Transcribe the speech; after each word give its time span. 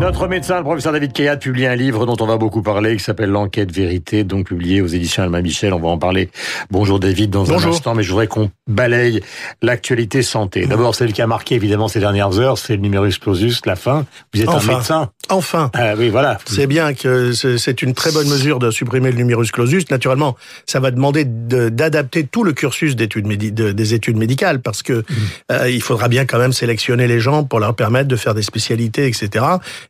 Notre 0.00 0.28
médecin, 0.28 0.56
le 0.56 0.64
professeur 0.64 0.94
David 0.94 1.12
Kayat, 1.12 1.36
publie 1.36 1.66
un 1.66 1.76
livre 1.76 2.06
dont 2.06 2.16
on 2.20 2.26
va 2.26 2.38
beaucoup 2.38 2.62
parler, 2.62 2.96
qui 2.96 3.04
s'appelle 3.04 3.28
L'enquête 3.28 3.70
vérité, 3.70 4.24
donc 4.24 4.46
publié 4.46 4.80
aux 4.80 4.86
éditions 4.86 5.22
Alma 5.22 5.42
Michel. 5.42 5.74
On 5.74 5.78
va 5.78 5.88
en 5.88 5.98
parler. 5.98 6.30
Bonjour 6.70 6.98
David 6.98 7.28
dans 7.28 7.52
un 7.52 7.62
instant, 7.62 7.94
mais 7.94 8.02
je 8.02 8.08
voudrais 8.08 8.26
qu'on 8.26 8.50
balaye 8.66 9.20
l'actualité 9.60 10.22
santé. 10.22 10.64
D'abord, 10.64 10.94
celle 10.94 11.12
qui 11.12 11.20
a 11.20 11.26
marqué 11.26 11.54
évidemment 11.54 11.86
ces 11.86 12.00
dernières 12.00 12.38
heures, 12.38 12.56
c'est 12.56 12.76
le 12.76 12.80
numerus 12.80 13.18
clausus, 13.18 13.60
la 13.66 13.76
fin. 13.76 14.06
Vous 14.32 14.40
êtes 14.40 14.48
enfin, 14.48 14.72
un 14.72 14.76
médecin. 14.78 15.10
Enfin. 15.28 15.70
Ah 15.74 15.92
oui, 15.98 16.08
voilà. 16.08 16.38
C'est 16.46 16.66
bien 16.66 16.94
que 16.94 17.32
c'est 17.32 17.82
une 17.82 17.92
très 17.92 18.10
bonne 18.10 18.28
mesure 18.28 18.58
de 18.58 18.70
supprimer 18.70 19.12
le 19.12 19.18
numerus 19.18 19.52
clausus. 19.52 19.90
Naturellement, 19.90 20.34
ça 20.64 20.80
va 20.80 20.92
demander 20.92 21.26
d'adapter 21.26 22.24
tout 22.24 22.42
le 22.42 22.54
cursus 22.54 22.96
d'études 22.96 23.26
des 23.26 23.94
études 23.94 24.16
médicales 24.16 24.62
parce 24.62 24.82
que 24.82 24.94
mmh. 24.94 25.04
euh, 25.52 25.70
il 25.70 25.82
faudra 25.82 26.08
bien 26.08 26.24
quand 26.24 26.38
même 26.38 26.54
sélectionner 26.54 27.06
les 27.06 27.20
gens 27.20 27.44
pour 27.44 27.60
leur 27.60 27.74
permettre 27.74 28.08
de 28.08 28.16
faire 28.16 28.34
des 28.34 28.42
spécialités, 28.42 29.06
etc. 29.06 29.44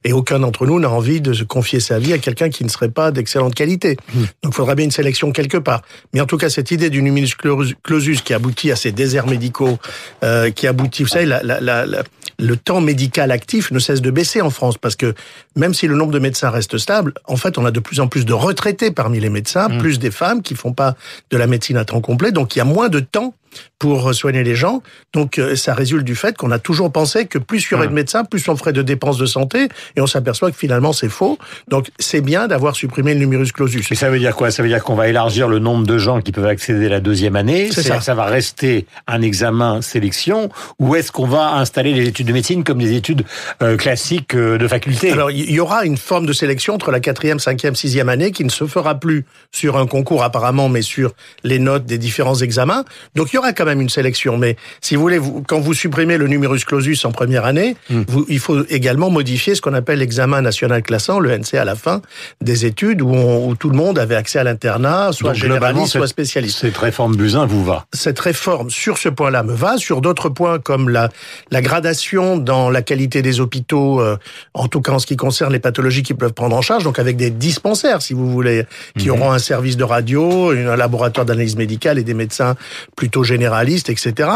Et 0.04 0.12
aucun 0.12 0.38
d'entre 0.38 0.66
nous 0.66 0.80
n'a 0.80 0.90
envie 0.90 1.20
de 1.20 1.32
se 1.32 1.44
confier 1.44 1.78
sa 1.80 1.98
vie 1.98 2.12
à 2.12 2.18
quelqu'un 2.18 2.48
qui 2.48 2.64
ne 2.64 2.70
serait 2.70 2.88
pas 2.88 3.10
d'excellente 3.10 3.54
qualité. 3.54 3.96
Mmh. 4.14 4.20
Donc, 4.42 4.52
il 4.52 4.54
faudra 4.54 4.74
bien 4.74 4.86
une 4.86 4.90
sélection 4.90 5.30
quelque 5.32 5.58
part. 5.58 5.82
Mais 6.14 6.20
en 6.20 6.26
tout 6.26 6.38
cas, 6.38 6.48
cette 6.48 6.70
idée 6.70 6.88
du 6.88 7.02
numerus 7.02 7.36
clausus 7.82 8.22
qui 8.22 8.32
aboutit 8.32 8.72
à 8.72 8.76
ces 8.76 8.92
déserts 8.92 9.26
médicaux, 9.26 9.78
euh, 10.24 10.50
qui 10.50 10.66
aboutit, 10.66 11.02
vous 11.02 11.08
savez, 11.08 11.26
la, 11.26 11.42
la, 11.42 11.60
la, 11.60 12.02
le 12.38 12.56
temps 12.56 12.80
médical 12.80 13.30
actif 13.30 13.70
ne 13.70 13.78
cesse 13.78 14.00
de 14.00 14.10
baisser 14.10 14.40
en 14.40 14.50
France 14.50 14.78
parce 14.78 14.96
que 14.96 15.14
même 15.56 15.74
si 15.74 15.86
le 15.86 15.94
nombre 15.94 16.12
de 16.12 16.18
médecins 16.18 16.50
reste 16.50 16.78
stable, 16.78 17.12
en 17.26 17.36
fait, 17.36 17.58
on 17.58 17.64
a 17.64 17.70
de 17.70 17.80
plus 17.80 18.00
en 18.00 18.08
plus 18.08 18.24
de 18.24 18.32
retraités 18.32 18.90
parmi 18.90 19.20
les 19.20 19.30
médecins, 19.30 19.68
mmh. 19.68 19.78
plus 19.78 19.98
des 19.98 20.10
femmes 20.10 20.42
qui 20.42 20.54
font 20.54 20.72
pas 20.72 20.96
de 21.30 21.36
la 21.36 21.46
médecine 21.46 21.76
à 21.76 21.84
temps 21.84 22.00
complet, 22.00 22.32
donc 22.32 22.56
il 22.56 22.58
y 22.58 22.62
a 22.62 22.64
moins 22.64 22.88
de 22.88 23.00
temps 23.00 23.34
pour 23.78 24.14
soigner 24.14 24.44
les 24.44 24.54
gens. 24.54 24.82
Donc 25.12 25.38
euh, 25.38 25.56
ça 25.56 25.74
résulte 25.74 26.04
du 26.04 26.14
fait 26.14 26.36
qu'on 26.36 26.50
a 26.50 26.58
toujours 26.58 26.92
pensé 26.92 27.26
que 27.26 27.38
plus 27.38 27.66
il 27.66 27.72
y 27.72 27.74
aurait 27.74 27.88
de 27.88 27.92
médecins, 27.92 28.24
plus 28.24 28.46
on 28.48 28.56
ferait 28.56 28.72
de 28.72 28.82
dépenses 28.82 29.18
de 29.18 29.26
santé, 29.26 29.68
et 29.96 30.00
on 30.00 30.06
s'aperçoit 30.06 30.50
que 30.50 30.56
finalement 30.56 30.92
c'est 30.92 31.08
faux. 31.08 31.38
Donc 31.68 31.88
c'est 31.98 32.20
bien 32.20 32.46
d'avoir 32.46 32.76
supprimé 32.76 33.14
le 33.14 33.20
numerus 33.20 33.52
clausus. 33.52 33.86
Mais 33.90 33.96
ça 33.96 34.10
veut 34.10 34.18
dire 34.18 34.36
quoi? 34.36 34.50
Ça 34.50 34.62
veut 34.62 34.68
dire 34.68 34.84
qu'on 34.84 34.94
va 34.94 35.08
élargir 35.08 35.48
le 35.48 35.58
nombre 35.58 35.86
de 35.86 35.98
gens 35.98 36.20
qui 36.20 36.32
peuvent 36.32 36.46
accéder 36.46 36.86
à 36.86 36.90
la 36.90 37.00
deuxième 37.00 37.36
année? 37.36 37.70
C'est 37.72 37.82
ça. 37.82 38.00
Ça 38.00 38.14
va 38.14 38.26
rester 38.26 38.86
un 39.06 39.22
examen 39.22 39.82
sélection, 39.82 40.50
ou 40.78 40.94
est-ce 40.94 41.10
qu'on 41.10 41.26
va 41.26 41.54
installer 41.54 41.92
les 41.92 42.06
études 42.06 42.26
de 42.26 42.32
médecine 42.32 42.64
comme 42.64 42.78
des 42.78 42.94
études 42.94 43.24
euh, 43.62 43.76
classiques 43.76 44.34
euh, 44.34 44.58
de 44.58 44.68
faculté? 44.68 45.10
Alors 45.10 45.30
il 45.30 45.50
y 45.50 45.60
aura 45.60 45.84
une 45.84 45.96
forme 45.96 46.26
de 46.26 46.32
sélection 46.32 46.74
entre 46.74 46.90
la 46.90 47.00
quatrième, 47.00 47.38
cinquième, 47.38 47.74
sixième 47.74 48.08
année 48.08 48.30
qui 48.32 48.44
ne 48.44 48.50
se 48.50 48.66
fera 48.66 48.94
plus 48.94 49.24
sur 49.52 49.76
un 49.76 49.86
concours 49.86 50.22
apparemment, 50.22 50.68
mais 50.68 50.82
sur 50.82 51.12
les 51.44 51.58
notes 51.58 51.86
des 51.86 51.98
différents 51.98 52.36
examens. 52.36 52.84
Donc 53.14 53.32
il 53.32 53.36
y 53.36 53.38
aura 53.40 53.52
quand 53.52 53.64
même 53.64 53.80
une 53.80 53.88
sélection. 53.88 54.36
Mais 54.36 54.56
si 54.80 54.96
vous 54.96 55.02
voulez, 55.02 55.18
vous, 55.18 55.42
quand 55.46 55.60
vous 55.60 55.74
supprimez 55.74 56.16
le 56.16 56.26
numerus 56.26 56.64
clausus 56.64 57.04
en 57.04 57.12
première 57.12 57.44
année, 57.44 57.76
hmm. 57.90 58.02
vous, 58.06 58.24
il 58.28 58.38
faut 58.38 58.64
également 58.68 59.10
modifier 59.10 59.54
ce 59.54 59.60
qu'on 59.60 59.74
appelle 59.74 59.98
l'examen 59.98 60.40
national 60.40 60.82
classant, 60.82 61.18
le 61.18 61.30
NC 61.30 61.54
à 61.54 61.64
la 61.64 61.74
fin 61.74 62.02
des 62.40 62.64
études, 62.64 63.02
où, 63.02 63.10
on, 63.10 63.48
où 63.48 63.54
tout 63.54 63.70
le 63.70 63.76
monde 63.76 63.98
avait 63.98 64.14
accès 64.14 64.38
à 64.38 64.44
l'internat, 64.44 65.12
soit 65.12 65.32
Donc, 65.32 65.40
généraliste, 65.40 65.92
soit 65.92 66.06
spécialiste. 66.06 66.58
Cette 66.58 66.78
réforme 66.78 67.16
Buzyn 67.16 67.46
vous 67.46 67.64
va 67.64 67.86
Cette 67.92 68.18
réforme, 68.20 68.70
sur 68.70 68.98
ce 68.98 69.08
point-là, 69.08 69.42
me 69.42 69.54
va. 69.54 69.76
Sur 69.76 70.00
d'autres 70.00 70.28
points, 70.28 70.58
comme 70.58 70.88
la, 70.88 71.08
la 71.50 71.62
gradation 71.62 72.36
dans 72.36 72.70
la 72.70 72.82
qualité 72.82 73.22
des 73.22 73.40
hôpitaux, 73.40 74.00
euh, 74.00 74.16
en 74.54 74.68
tout 74.68 74.80
cas 74.80 74.92
en 74.92 74.98
ce 74.98 75.06
qui 75.06 75.16
concerne 75.16 75.52
les 75.52 75.58
pathologies 75.58 76.02
qui 76.02 76.14
peuvent 76.14 76.32
prendre 76.32 76.56
en 76.56 76.62
charge, 76.62 76.84
donc 76.84 76.98
avec 76.98 77.16
des 77.16 77.30
dispensaires, 77.30 78.02
si 78.02 78.14
vous 78.14 78.30
voulez, 78.30 78.64
qui 78.98 79.08
mmh. 79.08 79.12
auront 79.12 79.32
un 79.32 79.38
service 79.38 79.76
de 79.76 79.84
radio, 79.84 80.50
un 80.50 80.76
laboratoire 80.76 81.26
d'analyse 81.26 81.56
médicale 81.56 81.98
et 81.98 82.04
des 82.04 82.14
médecins 82.14 82.56
plutôt 82.96 83.24
généralistes, 83.30 83.88
etc. 83.88 84.28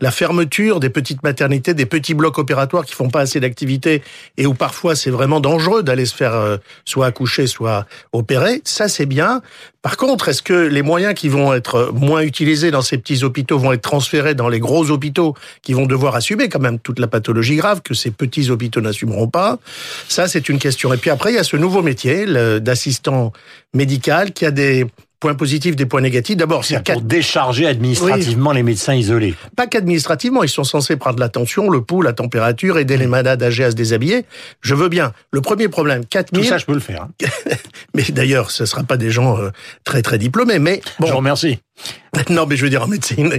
La 0.00 0.10
fermeture 0.10 0.78
des 0.78 0.90
petites 0.90 1.22
maternités, 1.22 1.74
des 1.74 1.86
petits 1.86 2.14
blocs 2.14 2.38
opératoires 2.38 2.84
qui 2.84 2.94
font 2.94 3.08
pas 3.08 3.20
assez 3.20 3.40
d'activité 3.40 4.02
et 4.36 4.46
où 4.46 4.54
parfois 4.54 4.94
c'est 4.94 5.10
vraiment 5.10 5.40
dangereux 5.40 5.82
d'aller 5.82 6.06
se 6.06 6.14
faire 6.14 6.34
euh, 6.34 6.58
soit 6.84 7.06
accoucher, 7.06 7.46
soit 7.46 7.86
opérer, 8.12 8.60
ça 8.64 8.88
c'est 8.88 9.06
bien. 9.06 9.40
Par 9.80 9.96
contre, 9.96 10.28
est-ce 10.28 10.42
que 10.42 10.52
les 10.52 10.82
moyens 10.82 11.14
qui 11.14 11.28
vont 11.28 11.52
être 11.52 11.90
moins 11.92 12.22
utilisés 12.22 12.70
dans 12.70 12.82
ces 12.82 12.98
petits 12.98 13.24
hôpitaux 13.24 13.58
vont 13.58 13.72
être 13.72 13.82
transférés 13.82 14.36
dans 14.36 14.48
les 14.48 14.60
gros 14.60 14.90
hôpitaux 14.90 15.34
qui 15.62 15.72
vont 15.72 15.86
devoir 15.86 16.14
assumer 16.14 16.48
quand 16.48 16.60
même 16.60 16.78
toute 16.78 17.00
la 17.00 17.08
pathologie 17.08 17.56
grave 17.56 17.82
que 17.82 17.94
ces 17.94 18.12
petits 18.12 18.50
hôpitaux 18.50 18.80
n'assumeront 18.80 19.26
pas? 19.26 19.58
Ça, 20.08 20.28
c'est 20.28 20.48
une 20.48 20.60
question. 20.60 20.92
Et 20.92 20.98
puis 20.98 21.10
après, 21.10 21.32
il 21.32 21.34
y 21.34 21.38
a 21.38 21.44
ce 21.44 21.56
nouveau 21.56 21.82
métier 21.82 22.26
d'assistant 22.60 23.32
médical 23.74 24.32
qui 24.32 24.46
a 24.46 24.52
des 24.52 24.86
points 25.22 25.34
positifs, 25.34 25.76
des 25.76 25.86
points 25.86 26.00
négatifs. 26.00 26.36
D'abord, 26.36 26.64
c'est 26.64 26.82
pour 26.82 27.00
décharger 27.00 27.68
administrativement 27.68 28.50
oui. 28.50 28.56
les 28.56 28.62
médecins 28.64 28.94
isolés. 28.94 29.36
Pas 29.56 29.68
qu'administrativement, 29.68 30.42
ils 30.42 30.48
sont 30.48 30.64
censés 30.64 30.96
prendre 30.96 31.20
la 31.20 31.28
tension, 31.28 31.70
le 31.70 31.80
pouls, 31.80 32.02
la 32.02 32.12
température, 32.12 32.76
aider 32.76 32.96
les 32.96 33.06
malades 33.06 33.40
âgés 33.40 33.62
à 33.62 33.70
se 33.70 33.76
déshabiller. 33.76 34.24
Je 34.62 34.74
veux 34.74 34.88
bien. 34.88 35.12
Le 35.30 35.40
premier 35.40 35.68
problème, 35.68 36.04
4000... 36.04 36.42
Tout 36.42 36.48
ça, 36.48 36.58
je 36.58 36.66
peux 36.66 36.74
le 36.74 36.80
faire. 36.80 37.02
Hein. 37.02 37.28
mais 37.94 38.02
d'ailleurs, 38.08 38.50
ce 38.50 38.64
ne 38.64 38.66
sera 38.66 38.82
pas 38.82 38.96
des 38.96 39.12
gens 39.12 39.38
euh, 39.38 39.50
très 39.84 40.02
très 40.02 40.18
diplômés, 40.18 40.58
mais... 40.58 40.82
Bon, 40.98 41.06
je 41.06 41.12
vous 41.12 41.18
remercie. 41.18 41.60
Non, 42.30 42.46
mais 42.46 42.56
je 42.56 42.64
veux 42.64 42.70
dire 42.70 42.82
en 42.82 42.86
médecine. 42.86 43.38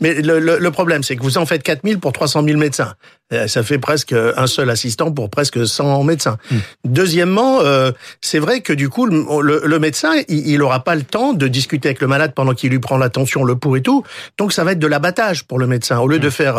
Mais 0.00 0.14
le, 0.14 0.38
le, 0.38 0.58
le 0.58 0.70
problème, 0.70 1.02
c'est 1.02 1.16
que 1.16 1.22
vous 1.22 1.38
en 1.38 1.46
faites 1.46 1.62
4000 1.62 1.98
pour 1.98 2.12
300 2.12 2.42
000 2.44 2.58
médecins. 2.58 2.94
Euh, 3.32 3.46
ça 3.46 3.62
fait 3.62 3.78
presque 3.78 4.14
un 4.14 4.46
seul 4.46 4.70
assistant 4.70 5.12
pour 5.12 5.28
presque 5.28 5.66
100 5.66 6.02
médecins. 6.04 6.38
Hmm. 6.50 6.56
Mmh. 6.56 6.60
Deuxièmement, 6.86 7.60
euh, 7.60 7.92
c'est 8.22 8.38
vrai 8.38 8.62
que 8.62 8.72
du 8.72 8.88
coup, 8.88 9.04
le, 9.06 9.62
le 9.64 9.78
médecin, 9.78 10.12
il 10.28 10.58
n'aura 10.58 10.82
pas 10.82 10.94
le 10.94 11.02
temps 11.02 11.34
de 11.34 11.46
discuter 11.48 11.88
avec 11.88 12.00
le 12.00 12.06
malade 12.06 12.32
pendant 12.34 12.54
qu'il 12.54 12.70
lui 12.70 12.78
prend 12.78 12.96
l'attention, 12.96 13.44
le 13.44 13.56
pouls 13.56 13.76
et 13.76 13.82
tout. 13.82 14.02
Donc, 14.38 14.52
ça 14.52 14.64
va 14.64 14.72
être 14.72 14.78
de 14.78 14.86
l'abattage 14.86 15.44
pour 15.44 15.58
le 15.58 15.66
médecin. 15.66 15.98
Au 15.98 16.08
lieu 16.08 16.18
de 16.18 16.30
faire 16.30 16.56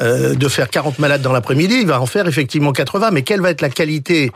euh, 0.00 0.34
de 0.34 0.48
faire 0.48 0.70
40 0.70 0.98
malades 0.98 1.22
dans 1.22 1.32
l'après-midi, 1.32 1.78
il 1.80 1.86
va 1.86 2.00
en 2.00 2.06
faire 2.06 2.26
effectivement 2.26 2.72
80. 2.72 3.10
Mais 3.10 3.22
quelle 3.22 3.40
va 3.40 3.50
être 3.50 3.60
la 3.60 3.70
qualité 3.70 4.30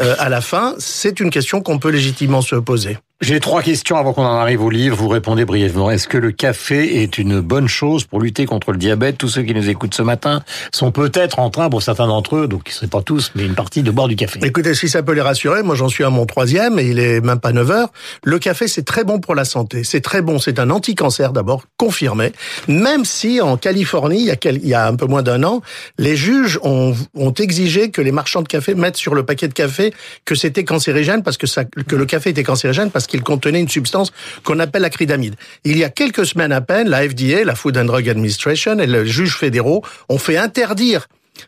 euh, 0.00 0.14
à 0.18 0.28
la 0.28 0.40
fin 0.40 0.74
C'est 0.78 1.20
une 1.20 1.30
question 1.30 1.60
qu'on 1.60 1.78
peut 1.78 1.90
légitimement 1.90 2.42
se 2.42 2.56
poser. 2.56 2.98
J'ai 3.22 3.38
trois 3.38 3.62
questions 3.62 3.96
avant 3.96 4.12
qu'on 4.12 4.24
en 4.24 4.34
arrive 4.34 4.64
au 4.64 4.68
livre. 4.68 4.96
Vous 4.96 5.06
répondez 5.06 5.44
brièvement. 5.44 5.92
Est-ce 5.92 6.08
que 6.08 6.18
le 6.18 6.32
café 6.32 7.04
est 7.04 7.18
une 7.18 7.38
bonne 7.38 7.68
chose 7.68 8.02
pour 8.02 8.20
lutter 8.20 8.46
contre 8.46 8.72
le 8.72 8.78
diabète? 8.78 9.16
Tous 9.16 9.28
ceux 9.28 9.44
qui 9.44 9.54
nous 9.54 9.68
écoutent 9.68 9.94
ce 9.94 10.02
matin 10.02 10.42
sont 10.74 10.90
peut-être 10.90 11.38
en 11.38 11.48
train, 11.48 11.70
pour 11.70 11.84
certains 11.84 12.08
d'entre 12.08 12.34
eux, 12.34 12.48
donc 12.48 12.62
ils 12.66 12.70
ne 12.70 12.74
seraient 12.74 12.86
pas 12.88 13.00
tous, 13.00 13.30
mais 13.36 13.44
une 13.44 13.54
partie, 13.54 13.84
de 13.84 13.92
boire 13.92 14.08
du 14.08 14.16
café. 14.16 14.40
Écoutez, 14.42 14.74
si 14.74 14.88
ça 14.88 15.04
peut 15.04 15.12
les 15.12 15.20
rassurer, 15.20 15.62
moi 15.62 15.76
j'en 15.76 15.88
suis 15.88 16.02
à 16.02 16.10
mon 16.10 16.26
troisième 16.26 16.80
et 16.80 16.88
il 16.88 16.98
est 16.98 17.20
même 17.20 17.38
pas 17.38 17.52
9 17.52 17.70
heures. 17.70 17.92
Le 18.24 18.40
café, 18.40 18.66
c'est 18.66 18.82
très 18.82 19.04
bon 19.04 19.20
pour 19.20 19.36
la 19.36 19.44
santé. 19.44 19.84
C'est 19.84 20.00
très 20.00 20.20
bon. 20.20 20.40
C'est 20.40 20.58
un 20.58 20.70
anti-cancer 20.70 21.32
d'abord, 21.32 21.66
confirmé. 21.76 22.32
Même 22.66 23.04
si 23.04 23.40
en 23.40 23.56
Californie, 23.56 24.28
il 24.44 24.66
y 24.66 24.74
a, 24.74 24.88
un 24.88 24.96
peu 24.96 25.06
moins 25.06 25.22
d'un 25.22 25.44
an, 25.44 25.62
les 25.96 26.16
juges 26.16 26.58
ont, 26.64 26.96
exigé 27.38 27.92
que 27.92 28.02
les 28.02 28.10
marchands 28.10 28.42
de 28.42 28.48
café 28.48 28.74
mettent 28.74 28.96
sur 28.96 29.14
le 29.14 29.24
paquet 29.24 29.46
de 29.46 29.54
café 29.54 29.94
que 30.24 30.34
c'était 30.34 30.64
cancérigène 30.64 31.22
parce 31.22 31.36
que, 31.36 31.46
que 31.82 31.94
le 31.94 32.04
café 32.04 32.30
était 32.30 32.42
cancérigène 32.42 32.90
parce 32.90 33.06
qu'il 33.12 33.22
contenait 33.22 33.60
une 33.60 33.68
substance 33.68 34.10
qu'on 34.42 34.58
appelle 34.58 34.82
l'acridamide. 34.82 35.36
Il 35.64 35.76
y 35.76 35.84
a 35.84 35.90
quelques 35.90 36.26
semaines 36.26 36.52
à 36.52 36.62
peine, 36.62 36.88
la 36.88 37.06
FDA, 37.08 37.44
la 37.44 37.54
Food 37.54 37.76
and 37.76 37.84
Drug 37.84 38.08
Administration 38.08 38.78
et 38.78 38.86
le 38.86 39.04
juge 39.04 39.36
fédéraux 39.36 39.84
ont 40.08 40.18
fait 40.18 40.38
interdire 40.38 41.06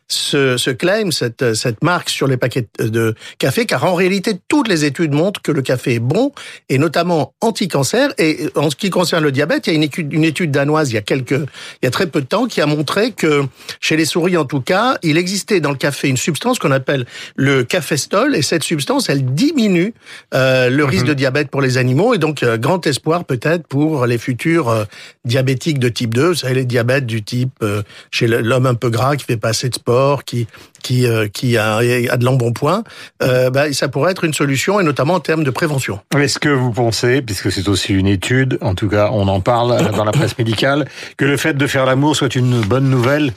ce, 0.08 0.56
ce 0.56 0.70
claim, 0.70 1.10
cette, 1.10 1.54
cette 1.54 1.82
marque 1.82 2.08
sur 2.10 2.26
les 2.26 2.36
paquets 2.36 2.66
de 2.78 3.14
café, 3.38 3.66
car 3.66 3.84
en 3.84 3.94
réalité, 3.94 4.32
toutes 4.48 4.68
les 4.68 4.84
études 4.84 5.12
montrent 5.12 5.42
que 5.42 5.52
le 5.52 5.62
café 5.62 5.94
est 5.94 5.98
bon, 5.98 6.32
et 6.68 6.78
notamment 6.78 7.34
anti-cancer. 7.40 8.12
Et 8.18 8.48
en 8.54 8.70
ce 8.70 8.76
qui 8.76 8.90
concerne 8.90 9.24
le 9.24 9.32
diabète, 9.32 9.66
il 9.66 9.70
y 9.70 9.72
a 9.72 9.76
une 9.76 9.82
étude, 9.82 10.12
une 10.12 10.24
étude 10.24 10.50
danoise 10.50 10.90
il 10.90 10.94
y 10.94 10.98
a 10.98 11.02
quelques, 11.02 11.32
il 11.32 11.84
y 11.84 11.86
a 11.86 11.90
très 11.90 12.06
peu 12.06 12.20
de 12.20 12.26
temps, 12.26 12.46
qui 12.46 12.60
a 12.60 12.66
montré 12.66 13.12
que 13.12 13.42
chez 13.80 13.96
les 13.96 14.04
souris, 14.04 14.36
en 14.36 14.44
tout 14.44 14.60
cas, 14.60 14.96
il 15.02 15.16
existait 15.18 15.60
dans 15.60 15.70
le 15.70 15.76
café 15.76 16.08
une 16.08 16.16
substance 16.16 16.58
qu'on 16.58 16.72
appelle 16.72 17.06
le 17.36 17.64
cafestol, 17.64 18.34
et 18.34 18.42
cette 18.42 18.64
substance, 18.64 19.08
elle 19.08 19.24
diminue 19.34 19.94
euh, 20.34 20.70
le 20.70 20.84
risque 20.84 21.04
mm 21.04 21.06
-hmm. 21.06 21.08
de 21.08 21.14
diabète 21.14 21.48
pour 21.50 21.62
les 21.62 21.76
animaux, 21.78 22.14
et 22.14 22.18
donc 22.18 22.42
euh, 22.42 22.56
grand 22.58 22.86
espoir 22.86 23.24
peut-être 23.24 23.66
pour 23.66 24.06
les 24.06 24.18
futurs 24.18 24.68
euh, 24.68 24.84
diabétiques 25.24 25.78
de 25.78 25.88
type 25.88 26.14
2, 26.14 26.28
vous 26.28 26.34
savez, 26.34 26.54
les 26.54 26.64
diabètes 26.64 27.06
du 27.06 27.22
type 27.22 27.52
euh, 27.62 27.82
chez 28.10 28.26
l'homme 28.26 28.66
un 28.66 28.74
peu 28.74 28.90
gras 28.90 29.16
qui 29.16 29.24
fait 29.24 29.36
pas 29.36 29.50
assez 29.50 29.70
de 29.74 29.80
sport, 29.80 30.24
qui 30.24 30.46
qui 30.82 31.06
euh, 31.06 31.28
qui 31.28 31.56
a, 31.56 31.76
a 31.76 32.16
de 32.16 32.24
l'embonpoint, 32.24 32.84
euh, 33.22 33.50
bah, 33.50 33.72
ça 33.72 33.88
pourrait 33.88 34.12
être 34.12 34.24
une 34.24 34.34
solution 34.34 34.80
et 34.80 34.84
notamment 34.84 35.14
en 35.14 35.20
termes 35.20 35.44
de 35.44 35.50
prévention. 35.50 36.00
Est-ce 36.16 36.38
que 36.38 36.48
vous 36.48 36.72
pensez, 36.72 37.22
puisque 37.22 37.50
c'est 37.50 37.68
aussi 37.68 37.92
une 37.92 38.06
étude, 38.06 38.58
en 38.60 38.74
tout 38.74 38.88
cas 38.88 39.10
on 39.12 39.26
en 39.28 39.40
parle 39.40 39.90
dans 39.92 40.04
la 40.04 40.12
presse 40.12 40.38
médicale, 40.38 40.86
que 41.16 41.24
le 41.24 41.36
fait 41.36 41.54
de 41.54 41.66
faire 41.66 41.86
l'amour 41.86 42.14
soit 42.16 42.34
une 42.34 42.60
bonne 42.60 42.88
nouvelle 42.88 43.32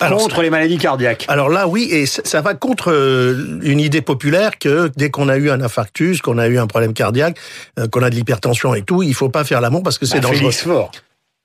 alors, 0.00 0.18
contre 0.18 0.42
les 0.42 0.50
maladies 0.50 0.78
cardiaques? 0.78 1.24
Alors 1.28 1.48
là, 1.48 1.68
oui, 1.68 1.88
et 1.90 2.06
ça 2.06 2.40
va 2.40 2.54
contre 2.54 2.90
euh, 2.90 3.60
une 3.62 3.78
idée 3.78 4.02
populaire 4.02 4.58
que 4.58 4.90
dès 4.96 5.10
qu'on 5.10 5.28
a 5.28 5.36
eu 5.36 5.50
un 5.50 5.60
infarctus, 5.60 6.20
qu'on 6.20 6.38
a 6.38 6.48
eu 6.48 6.58
un 6.58 6.66
problème 6.66 6.92
cardiaque, 6.92 7.38
qu'on 7.92 8.02
a 8.02 8.10
de 8.10 8.14
l'hypertension 8.14 8.74
et 8.74 8.82
tout, 8.82 9.02
il 9.02 9.14
faut 9.14 9.28
pas 9.28 9.44
faire 9.44 9.60
l'amour 9.60 9.82
parce 9.82 9.98
que 9.98 10.06
c'est 10.06 10.20
bah, 10.20 10.28
dangereux. 10.28 10.50
Félix 10.50 10.62
Faure. 10.62 10.90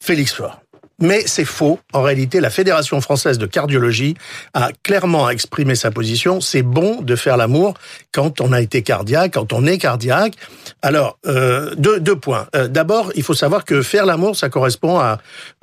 Félix 0.04 0.33
Faure. 0.33 0.62
Mais 1.01 1.24
c'est 1.25 1.45
faux. 1.45 1.80
En 1.94 2.01
réalité, 2.01 2.39
la 2.39 2.50
Fédération 2.50 3.01
française 3.01 3.38
de 3.38 3.45
cardiologie 3.45 4.15
a 4.53 4.69
clairement 4.83 5.30
exprimé 5.30 5.75
sa 5.75 5.92
position. 5.92 6.42
C'est 6.42 6.62
bon 6.62 7.01
de 7.01 7.15
faire 7.15 7.38
l'amour 7.38 7.74
quand 8.12 8.39
on 8.42 8.53
a 8.53 8.62
été 8.62 8.83
cardiaque, 8.83 9.33
quand 9.33 9.51
on 9.53 9.65
est 9.65 9.77
cardiaque. 9.77 10.33
Alors, 10.81 11.18
euh, 11.25 11.74
deux, 11.75 12.00
deux 12.00 12.15
points. 12.15 12.48
Euh, 12.56 12.68
D'abord, 12.68 13.12
il 13.15 13.24
faut 13.24 13.33
savoir 13.33 13.65
que 13.65 13.81
faire 13.81 14.06
l'amour, 14.06 14.36
ça 14.36 14.50
correspond 14.50 15.00
à 15.00 15.19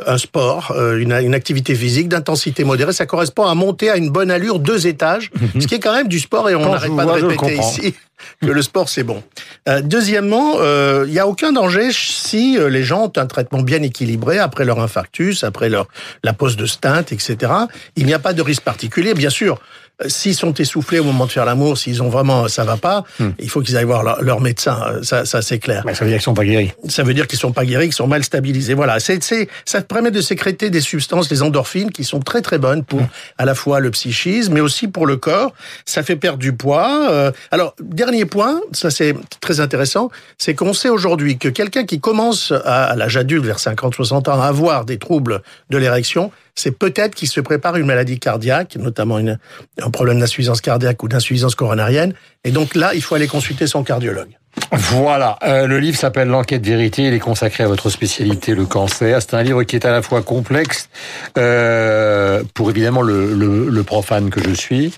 un 0.06 0.18
sport, 0.18 0.72
euh, 0.76 0.98
une, 0.98 1.12
une 1.12 1.34
activité 1.34 1.74
physique 1.74 2.08
d'intensité 2.08 2.64
modérée. 2.64 2.92
Ça 2.92 3.06
correspond 3.06 3.44
à 3.44 3.54
monter 3.54 3.90
à 3.90 3.96
une 3.96 4.10
bonne 4.10 4.30
allure 4.30 4.58
deux 4.58 4.86
étages, 4.86 5.30
ce 5.60 5.66
qui 5.66 5.76
est 5.76 5.80
quand 5.80 5.94
même 5.94 6.08
du 6.08 6.18
sport 6.18 6.50
et 6.50 6.54
on 6.54 6.70
n'arrête 6.70 6.94
pas 6.94 7.04
de 7.04 7.10
répéter 7.10 7.56
ici 7.56 7.94
que 8.40 8.46
le 8.46 8.62
sport 8.62 8.88
c'est 8.88 9.02
bon. 9.02 9.22
Euh, 9.68 9.80
deuxièmement, 9.82 10.54
il 10.54 10.60
euh, 10.60 11.06
n'y 11.06 11.18
a 11.18 11.26
aucun 11.26 11.52
danger 11.52 11.90
si 11.92 12.58
euh, 12.58 12.68
les 12.68 12.82
gens 12.82 13.04
ont 13.04 13.12
un 13.16 13.26
traitement 13.26 13.62
bien 13.62 13.82
équilibré 13.82 14.38
après 14.38 14.64
leur 14.64 14.80
infarctus, 14.80 15.44
après 15.44 15.68
leur 15.68 15.88
la 16.22 16.32
pose 16.32 16.56
de 16.56 16.66
stent, 16.66 17.12
etc. 17.12 17.52
Il 17.96 18.06
n'y 18.06 18.14
a 18.14 18.18
pas 18.18 18.32
de 18.32 18.42
risque 18.42 18.62
particulier, 18.62 19.14
bien 19.14 19.30
sûr. 19.30 19.60
Euh, 20.00 20.08
s'ils 20.08 20.34
sont 20.34 20.54
essoufflés 20.54 21.00
au 21.00 21.04
moment 21.04 21.26
de 21.26 21.32
faire 21.32 21.44
l'amour, 21.44 21.76
s'ils 21.76 22.02
ont 22.02 22.08
vraiment 22.08 22.46
ça 22.46 22.64
va 22.64 22.76
pas, 22.76 23.04
hmm. 23.18 23.30
il 23.38 23.50
faut 23.50 23.60
qu'ils 23.60 23.76
aillent 23.76 23.84
voir 23.84 24.22
leur, 24.22 24.40
médecin. 24.40 24.80
Euh, 24.86 25.02
ça, 25.02 25.24
ça 25.24 25.42
c'est 25.42 25.58
clair. 25.58 25.84
ça 25.92 26.04
veut 26.04 26.10
dire 26.10 26.18
qu'ils 26.18 26.22
sont 26.22 26.34
pas 26.34 26.44
guéris. 26.44 26.72
Ça 26.88 27.02
veut 27.02 27.14
dire 27.14 27.26
qu'ils 27.26 27.38
sont 27.38 27.52
pas 27.52 27.64
guéris, 27.64 27.86
qu'ils 27.86 27.94
sont 27.94 28.06
mal 28.06 28.22
stabilisés. 28.22 28.74
Voilà, 28.74 29.00
c'est, 29.00 29.22
c'est, 29.24 29.48
ça 29.64 29.82
permet 29.82 30.12
de 30.12 30.20
sécréter 30.20 30.70
des 30.70 30.80
substances, 30.80 31.28
les 31.30 31.42
endorphines, 31.42 31.90
qui 31.90 32.04
sont 32.04 32.20
très 32.20 32.42
très 32.42 32.58
bonnes 32.58 32.84
pour 32.84 33.00
hmm. 33.00 33.08
à 33.38 33.44
la 33.44 33.54
fois 33.56 33.80
le 33.80 33.90
psychisme, 33.90 34.54
mais 34.54 34.60
aussi 34.60 34.86
pour 34.86 35.06
le 35.06 35.16
corps. 35.16 35.52
Ça 35.84 36.04
fait 36.04 36.16
perdre 36.16 36.38
du 36.38 36.52
poids. 36.52 37.08
Euh, 37.10 37.32
alors 37.50 37.74
dernier 37.80 38.24
point, 38.24 38.60
ça 38.72 38.90
c'est 38.90 39.16
très 39.40 39.58
intéressant, 39.58 40.10
c'est 40.38 40.54
qu'on 40.54 40.74
sait 40.74 40.90
aujourd'hui 40.90 41.38
que 41.38 41.48
quelqu'un 41.48 41.84
qui 41.84 41.98
commence 41.98 42.52
à, 42.52 42.84
à 42.84 42.94
l'âge 42.94 43.16
adulte, 43.16 43.44
vers 43.44 43.58
50-60 43.58 44.30
ans, 44.30 44.40
à 44.40 44.46
avoir 44.46 44.84
des 44.84 44.98
troubles 44.98 45.42
de 45.70 45.78
l'érection, 45.78 46.30
c'est 46.58 46.72
peut-être 46.72 47.14
qu'il 47.14 47.28
se 47.28 47.40
prépare 47.40 47.76
une 47.76 47.86
maladie 47.86 48.18
cardiaque, 48.18 48.76
notamment 48.76 49.18
une, 49.18 49.38
un 49.80 49.90
problème 49.90 50.18
d'insuffisance 50.18 50.60
cardiaque 50.60 51.02
ou 51.02 51.08
d'insuffisance 51.08 51.54
coronarienne. 51.54 52.14
Et 52.44 52.50
donc 52.50 52.74
là, 52.74 52.92
il 52.94 53.02
faut 53.02 53.14
aller 53.14 53.28
consulter 53.28 53.66
son 53.66 53.84
cardiologue. 53.84 54.36
Voilà, 54.72 55.38
euh, 55.44 55.66
le 55.66 55.78
livre 55.78 55.96
s'appelle 55.96 56.28
L'enquête 56.28 56.66
vérité, 56.66 57.04
il 57.04 57.14
est 57.14 57.20
consacré 57.20 57.62
à 57.62 57.68
votre 57.68 57.90
spécialité, 57.90 58.54
le 58.54 58.66
cancer. 58.66 59.22
C'est 59.22 59.34
un 59.34 59.42
livre 59.42 59.62
qui 59.62 59.76
est 59.76 59.86
à 59.86 59.92
la 59.92 60.02
fois 60.02 60.22
complexe, 60.22 60.88
euh, 61.36 62.42
pour 62.54 62.70
évidemment 62.70 63.02
le, 63.02 63.82
profane 63.84 64.28
que 64.30 64.42
je 64.42 64.52
suis, 64.52 64.94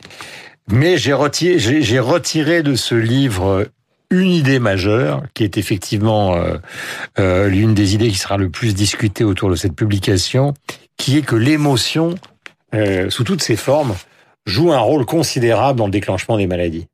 mais 0.68 0.96
j'ai 0.96 1.14
j'ai 1.58 1.98
retiré 1.98 2.62
de 2.62 2.74
ce 2.74 2.94
livre 2.94 3.66
une 4.10 4.30
idée 4.30 4.58
majeure, 4.58 5.22
qui 5.34 5.44
est 5.44 5.56
effectivement 5.56 6.34
euh, 6.34 6.56
euh, 7.18 7.48
l'une 7.48 7.74
des 7.74 7.94
idées 7.94 8.08
qui 8.08 8.18
sera 8.18 8.36
le 8.36 8.50
plus 8.50 8.74
discutée 8.74 9.24
autour 9.24 9.50
de 9.50 9.54
cette 9.54 9.74
publication, 9.74 10.54
qui 10.96 11.16
est 11.16 11.22
que 11.22 11.36
l'émotion, 11.36 12.16
euh, 12.74 13.08
sous 13.08 13.24
toutes 13.24 13.42
ses 13.42 13.56
formes, 13.56 13.94
joue 14.46 14.72
un 14.72 14.78
rôle 14.78 15.06
considérable 15.06 15.78
dans 15.78 15.86
le 15.86 15.92
déclenchement 15.92 16.36
des 16.36 16.46
maladies. 16.46 16.88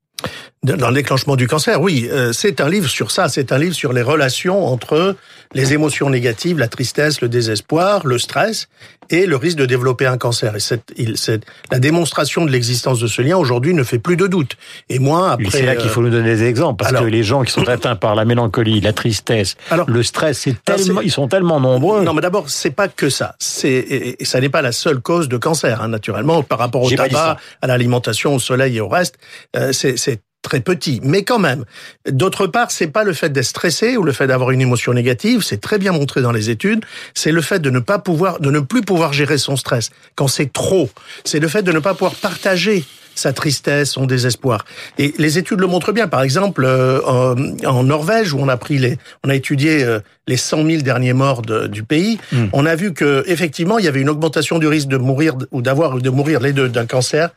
Dans 0.63 0.89
le 0.89 0.95
déclenchement 0.95 1.37
du 1.37 1.47
cancer, 1.47 1.81
oui, 1.81 2.09
euh, 2.11 2.33
c'est 2.33 2.61
un 2.61 2.69
livre 2.69 2.89
sur 2.89 3.13
ça, 3.13 3.29
c'est 3.29 3.53
un 3.53 3.59
livre 3.59 3.75
sur 3.75 3.93
les 3.93 4.03
relations 4.03 4.67
entre 4.67 5.15
les 5.55 5.75
émotions 5.75 6.11
négatives, 6.11 6.59
la 6.59 6.67
tristesse, 6.67 7.21
le 7.21 7.29
désespoir, 7.29 8.05
le 8.05 8.19
stress 8.19 8.69
et 9.11 9.27
le 9.27 9.37
risque 9.37 9.59
de 9.59 9.67
développer 9.67 10.07
un 10.07 10.19
cancer. 10.19 10.57
Et 10.57 10.61
cette, 10.61 10.93
il, 10.97 11.17
cette, 11.19 11.45
la 11.71 11.79
démonstration 11.79 12.45
de 12.45 12.51
l'existence 12.51 12.99
de 12.99 13.07
ce 13.07 13.23
lien 13.23 13.37
aujourd'hui 13.37 13.75
ne 13.75 13.85
fait 13.85 14.01
plus 14.01 14.17
de 14.17 14.27
doute. 14.27 14.57
Et 14.89 14.99
moi, 14.99 15.31
après, 15.31 15.51
c'est 15.51 15.67
là 15.67 15.77
qu'il 15.77 15.89
faut 15.89 16.03
nous 16.03 16.11
donner 16.11 16.35
des 16.35 16.45
exemples 16.45 16.83
parce 16.83 16.99
que 16.99 17.05
les 17.05 17.23
gens 17.23 17.43
qui 17.43 17.53
sont 17.53 17.69
atteints 17.69 17.95
par 17.95 18.17
la 18.17 18.25
mélancolie, 18.25 18.81
la 18.81 18.93
tristesse, 18.93 19.57
alors, 19.71 19.89
le 19.89 20.03
stress, 20.03 20.41
c'est 20.41 20.65
tellement, 20.65 21.01
ils 21.01 21.13
sont 21.13 21.29
tellement 21.29 21.61
nombreux. 21.61 22.03
Non, 22.03 22.15
mais 22.15 22.23
d'abord, 22.23 22.51
c'est 22.51 22.71
pas 22.71 22.89
que 22.89 23.09
ça. 23.09 23.37
C'est, 23.39 23.71
et, 24.19 24.25
ça 24.25 24.41
n'est 24.41 24.49
pas 24.49 24.63
la 24.63 24.73
seule 24.73 25.01
cause 25.01 25.29
de 25.29 25.37
cancer, 25.37 25.81
hein, 25.81 25.89
naturellement, 25.89 26.43
par 26.43 26.59
rapport 26.59 26.83
au 26.83 26.91
tabac, 26.91 27.37
à 27.63 27.67
l'alimentation, 27.69 28.35
au 28.35 28.41
soleil 28.41 28.79
et 28.79 28.81
au 28.81 28.89
reste. 28.89 29.17
Euh, 29.55 29.73
c'est 29.73 30.21
très 30.47 30.61
petit, 30.61 31.01
mais 31.03 31.25
quand 31.25 31.41
même. 31.41 31.65
D'autre 32.09 32.47
part, 32.47 32.71
c'est 32.71 32.87
pas 32.87 33.03
le 33.03 33.13
fait 33.13 33.31
d'être 33.31 33.45
stressé 33.45 33.97
ou 33.97 34.05
le 34.05 34.13
fait 34.13 34.29
d'avoir 34.29 34.53
une 34.53 34.61
émotion 34.61 34.93
négative, 34.93 35.43
c'est 35.43 35.61
très 35.61 35.77
bien 35.77 35.91
montré 35.91 36.23
dans 36.23 36.31
les 36.31 36.51
études, 36.51 36.85
c'est 37.15 37.33
le 37.33 37.43
fait 37.43 37.59
de 37.59 37.69
ne 37.69 37.81
pas 37.81 37.99
pouvoir, 37.99 38.39
de 38.39 38.51
ne 38.53 38.61
plus 38.61 38.83
pouvoir 38.83 39.13
gérer 39.13 39.39
son 39.39 39.57
stress 39.57 39.91
quand 40.15 40.29
c'est 40.29 40.53
trop. 40.53 40.89
C'est 41.25 41.41
le 41.41 41.49
fait 41.49 41.63
de 41.63 41.73
ne 41.73 41.81
pas 41.81 41.95
pouvoir 41.95 42.15
partager 42.15 42.85
sa 43.17 43.33
tristesse, 43.33 43.91
son 43.93 44.07
désespoir. 44.07 44.65
Et 44.99 45.15
les 45.19 45.39
études 45.39 45.59
le 45.59 45.67
montrent 45.67 45.93
bien. 45.93 46.07
Par 46.07 46.23
exemple, 46.23 46.65
euh, 46.65 47.01
en, 47.01 47.83
Norvège, 47.83 48.33
où 48.33 48.39
on 48.39 48.49
a 48.49 48.57
pris 48.57 48.79
les, 48.79 48.99
on 49.25 49.31
a 49.31 49.35
étudié 49.35 49.83
euh, 49.83 49.99
les 50.29 50.37
100 50.37 50.65
000 50.65 50.83
derniers 50.83 51.15
morts 51.15 51.43
du 51.43 51.83
pays, 51.83 52.19
hmm. 52.31 52.47
on 52.53 52.67
a 52.67 52.77
vu 52.77 52.93
que 52.93 53.25
effectivement, 53.27 53.79
il 53.79 53.85
y 53.85 53.89
avait 53.89 54.03
une 54.03 54.11
augmentation 54.11 54.59
du 54.59 54.69
risque 54.69 54.89
de 54.89 54.99
mourir 54.99 55.35
ou 55.51 55.63
d'avoir 55.63 55.97
de 55.97 56.11
mourir 56.11 56.41
les 56.41 56.53
deux 56.53 56.69
d'un 56.69 56.87
cancer, 56.87 57.31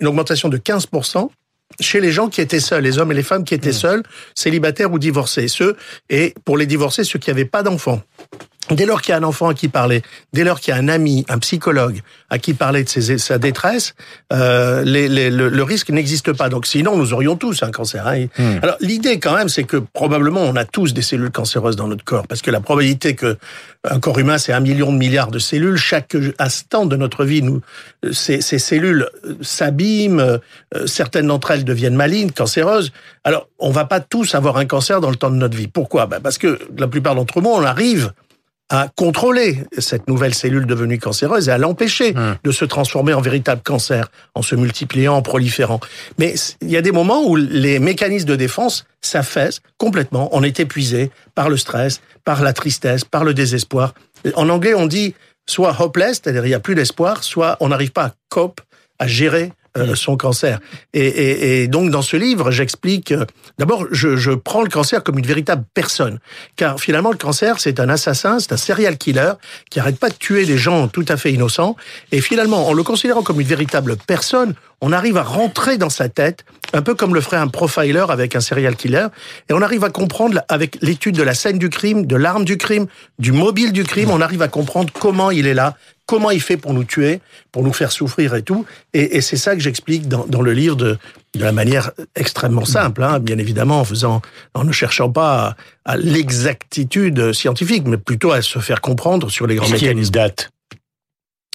une 0.00 0.08
augmentation 0.08 0.48
de 0.48 0.56
15 0.56 0.86
chez 1.80 2.00
les 2.00 2.10
gens 2.10 2.28
qui 2.28 2.40
étaient 2.40 2.60
seuls, 2.60 2.82
les 2.82 2.98
hommes 2.98 3.12
et 3.12 3.14
les 3.14 3.22
femmes 3.22 3.44
qui 3.44 3.54
étaient 3.54 3.70
mmh. 3.70 3.72
seuls, 3.72 4.02
célibataires 4.34 4.92
ou 4.92 4.98
divorcés. 4.98 5.48
Ceux, 5.48 5.76
et 6.10 6.34
pour 6.44 6.56
les 6.56 6.66
divorcés, 6.66 7.04
ceux 7.04 7.18
qui 7.18 7.30
n'avaient 7.30 7.44
pas 7.44 7.62
d'enfants. 7.62 8.02
Dès 8.70 8.86
lors 8.86 9.02
qu'il 9.02 9.12
y 9.12 9.14
a 9.14 9.18
un 9.18 9.22
enfant 9.22 9.48
à 9.48 9.54
qui 9.54 9.68
parler, 9.68 10.02
dès 10.32 10.44
lors 10.44 10.60
qu'il 10.60 10.74
y 10.74 10.76
a 10.76 10.80
un 10.80 10.88
ami, 10.88 11.24
un 11.28 11.38
psychologue 11.38 12.00
à 12.30 12.38
qui 12.38 12.54
parler 12.54 12.84
de 12.84 12.88
ses, 12.88 13.18
sa 13.18 13.38
détresse, 13.38 13.94
euh, 14.32 14.82
les, 14.84 15.08
les, 15.08 15.30
le, 15.30 15.62
risque 15.62 15.90
n'existe 15.90 16.32
pas. 16.32 16.48
Donc 16.48 16.66
sinon, 16.66 16.96
nous 16.96 17.12
aurions 17.12 17.36
tous 17.36 17.62
un 17.62 17.70
cancer. 17.70 18.06
Hein. 18.06 18.26
Hmm. 18.38 18.58
Alors 18.62 18.76
l'idée 18.80 19.18
quand 19.18 19.34
même, 19.34 19.48
c'est 19.48 19.64
que 19.64 19.76
probablement 19.76 20.40
on 20.42 20.56
a 20.56 20.64
tous 20.64 20.92
des 20.92 21.02
cellules 21.02 21.30
cancéreuses 21.30 21.76
dans 21.76 21.88
notre 21.88 22.04
corps, 22.04 22.26
parce 22.26 22.42
que 22.42 22.50
la 22.50 22.60
probabilité 22.60 23.14
que 23.14 23.38
un 23.84 24.00
corps 24.00 24.18
humain, 24.18 24.38
c'est 24.38 24.52
un 24.52 24.60
million 24.60 24.92
de 24.92 24.98
milliards 24.98 25.30
de 25.30 25.38
cellules. 25.38 25.76
Chaque 25.76 26.16
instant 26.38 26.84
de 26.86 26.96
notre 26.96 27.24
vie, 27.24 27.42
nous, 27.42 27.60
ces, 28.12 28.40
ces 28.40 28.58
cellules 28.58 29.08
s'abîment, 29.40 30.20
euh, 30.20 30.38
certaines 30.86 31.28
d'entre 31.28 31.52
elles 31.52 31.64
deviennent 31.64 31.94
malignes, 31.94 32.30
cancéreuses. 32.30 32.92
Alors, 33.24 33.48
on 33.58 33.70
va 33.70 33.84
pas 33.84 34.00
tous 34.00 34.34
avoir 34.34 34.56
un 34.56 34.66
cancer 34.66 35.00
dans 35.00 35.10
le 35.10 35.16
temps 35.16 35.30
de 35.30 35.36
notre 35.36 35.56
vie. 35.56 35.68
Pourquoi? 35.68 36.06
Ben 36.06 36.20
Parce 36.20 36.38
que 36.38 36.58
la 36.76 36.88
plupart 36.88 37.14
d'entre 37.14 37.40
nous, 37.40 37.50
on 37.50 37.62
arrive 37.62 38.12
à 38.70 38.88
contrôler 38.96 39.64
cette 39.78 40.08
nouvelle 40.08 40.34
cellule 40.34 40.66
devenue 40.66 40.98
cancéreuse 40.98 41.48
et 41.48 41.52
à 41.52 41.58
l'empêcher 41.58 42.14
hum. 42.16 42.36
de 42.44 42.50
se 42.52 42.64
transformer 42.64 43.14
en 43.14 43.20
véritable 43.20 43.62
cancer, 43.62 44.10
en 44.34 44.42
se 44.42 44.54
multipliant, 44.54 45.14
en 45.14 45.22
proliférant. 45.22 45.80
Mais 46.18 46.34
il 46.60 46.70
y 46.70 46.76
a 46.76 46.82
des 46.82 46.92
moments 46.92 47.24
où 47.24 47.36
les 47.36 47.78
mécanismes 47.78 48.28
de 48.28 48.36
défense 48.36 48.86
s'affaissent 49.00 49.60
complètement. 49.78 50.28
On 50.32 50.42
est 50.42 50.60
épuisé 50.60 51.10
par 51.34 51.48
le 51.48 51.56
stress, 51.56 52.00
par 52.24 52.42
la 52.42 52.52
tristesse, 52.52 53.04
par 53.04 53.24
le 53.24 53.32
désespoir. 53.32 53.94
En 54.34 54.48
anglais, 54.48 54.74
on 54.74 54.86
dit 54.86 55.14
soit 55.46 55.74
hopeless, 55.80 56.20
c'est-à-dire 56.22 56.44
il 56.44 56.50
n'y 56.50 56.54
a 56.54 56.60
plus 56.60 56.74
d'espoir, 56.74 57.24
soit 57.24 57.56
on 57.60 57.68
n'arrive 57.68 57.92
pas 57.92 58.04
à 58.04 58.14
cope, 58.28 58.60
à 58.98 59.06
gérer 59.06 59.52
euh, 59.78 59.94
son 59.94 60.16
cancer. 60.16 60.60
Et, 60.94 61.68
donc 61.68 61.90
dans 61.90 62.02
ce 62.02 62.16
livre, 62.16 62.50
j'explique. 62.50 63.12
Euh, 63.12 63.24
d'abord, 63.58 63.86
je, 63.90 64.16
je, 64.16 64.32
prends 64.32 64.62
le 64.62 64.68
cancer 64.68 65.02
comme 65.02 65.18
une 65.18 65.26
véritable 65.26 65.64
personne, 65.74 66.18
car 66.56 66.80
finalement 66.80 67.10
le 67.10 67.16
cancer 67.16 67.58
c'est 67.58 67.80
un 67.80 67.88
assassin, 67.88 68.38
c'est 68.38 68.52
un 68.52 68.56
serial 68.56 68.96
killer 68.98 69.32
qui 69.70 69.80
arrête 69.80 69.98
pas 69.98 70.10
de 70.10 70.14
tuer 70.14 70.44
des 70.44 70.58
gens 70.58 70.88
tout 70.88 71.04
à 71.08 71.16
fait 71.16 71.32
innocents. 71.32 71.76
Et 72.12 72.20
finalement, 72.20 72.68
en 72.68 72.72
le 72.72 72.82
considérant 72.82 73.22
comme 73.22 73.40
une 73.40 73.46
véritable 73.46 73.96
personne, 74.06 74.54
on 74.80 74.92
arrive 74.92 75.16
à 75.16 75.22
rentrer 75.22 75.76
dans 75.76 75.90
sa 75.90 76.08
tête, 76.08 76.44
un 76.72 76.82
peu 76.82 76.94
comme 76.94 77.14
le 77.14 77.20
ferait 77.20 77.36
un 77.36 77.48
profiler 77.48 78.04
avec 78.08 78.36
un 78.36 78.40
serial 78.40 78.76
killer, 78.76 79.06
et 79.48 79.52
on 79.52 79.62
arrive 79.62 79.84
à 79.84 79.90
comprendre 79.90 80.42
avec 80.48 80.78
l'étude 80.82 81.16
de 81.16 81.22
la 81.22 81.34
scène 81.34 81.58
du 81.58 81.68
crime, 81.68 82.06
de 82.06 82.16
l'arme 82.16 82.44
du 82.44 82.56
crime, 82.56 82.86
du 83.18 83.32
mobile 83.32 83.72
du 83.72 83.84
crime, 83.84 84.10
on 84.10 84.20
arrive 84.20 84.42
à 84.42 84.48
comprendre 84.48 84.92
comment 84.92 85.30
il 85.30 85.46
est 85.46 85.54
là, 85.54 85.76
comment 86.08 86.30
il 86.30 86.40
fait 86.40 86.56
pour 86.56 86.72
nous 86.72 86.84
tuer, 86.84 87.20
pour 87.52 87.62
nous 87.62 87.72
faire 87.72 87.92
souffrir 87.92 88.34
et 88.34 88.42
tout. 88.42 88.64
Et, 88.94 89.20
c'est 89.20 89.36
ça 89.36 89.54
que 89.54 89.60
j'explique 89.60 90.08
dans, 90.08 90.40
le 90.40 90.52
livre 90.52 90.74
de, 90.74 90.96
de 91.34 91.44
la 91.44 91.52
manière 91.52 91.92
extrêmement 92.16 92.64
simple, 92.64 93.02
hein, 93.02 93.20
bien 93.20 93.36
évidemment, 93.36 93.80
en 93.80 93.84
faisant, 93.84 94.22
en 94.54 94.64
ne 94.64 94.72
cherchant 94.72 95.10
pas 95.10 95.54
à, 95.84 95.96
l'exactitude 95.98 97.34
scientifique, 97.34 97.86
mais 97.86 97.98
plutôt 97.98 98.32
à 98.32 98.40
se 98.40 98.58
faire 98.58 98.80
comprendre 98.80 99.30
sur 99.30 99.46
les 99.46 99.56
grands 99.56 99.68
mécanismes. 99.68 100.10
date? 100.10 100.50